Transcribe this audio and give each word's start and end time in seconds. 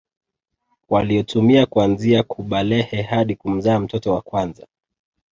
Waliotumia 0.89 1.65
kuanzia 1.65 2.23
kubalehe 2.23 3.01
hadi 3.01 3.35
kumzaa 3.35 3.79
mtoto 3.79 4.13
wa 4.13 4.21
kwanza 4.21 4.67